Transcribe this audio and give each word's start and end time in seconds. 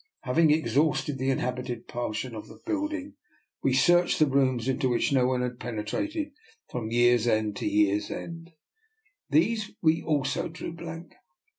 Having 0.23 0.51
ex 0.51 0.73
hausted 0.73 1.19
the 1.19 1.29
inhabited 1.29 1.87
portion 1.87 2.33
of 2.33 2.47
the 2.47 2.59
build 2.65 2.91
ing, 2.91 3.17
we 3.61 3.71
searched 3.71 4.17
the 4.17 4.25
rooms 4.25 4.67
into 4.67 4.89
which 4.89 5.13
no 5.13 5.27
one 5.27 5.43
had 5.43 5.59
penetrated 5.59 6.31
from 6.71 6.89
year's 6.89 7.27
end 7.27 7.55
to 7.57 7.67
year's 7.69 8.09
end. 8.09 8.49
These 9.29 9.73
we 9.79 10.01
also 10.01 10.49
drew 10.49 10.73
blank. 10.73 11.13